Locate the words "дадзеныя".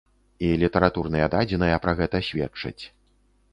1.35-1.77